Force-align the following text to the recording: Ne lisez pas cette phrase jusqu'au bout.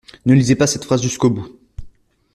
Ne 0.25 0.33
lisez 0.33 0.55
pas 0.55 0.65
cette 0.65 0.83
phrase 0.85 1.03
jusqu'au 1.03 1.29
bout. 1.29 1.59